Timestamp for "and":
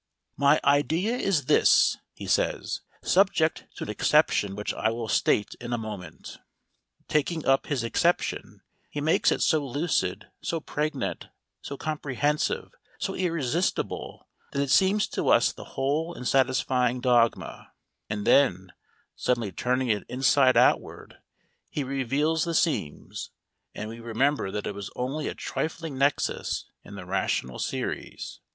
16.15-16.27, 18.09-18.25, 23.75-23.87